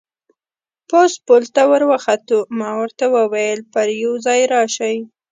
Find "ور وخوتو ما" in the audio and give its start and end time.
1.69-2.69